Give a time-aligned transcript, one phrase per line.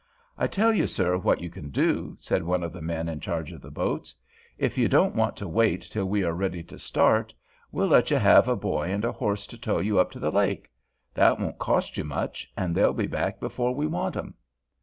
[0.35, 3.51] "I tell you, sir, what you can do," said one of the men in charge
[3.51, 4.15] of the boats;
[4.57, 7.35] "if you don't want to wait till we are ready to start,
[7.71, 10.31] we'll let you have a boy and a horse to tow you up to the
[10.31, 10.71] lake.
[11.13, 14.33] That won't cost you much, and they'll be back before we want 'em."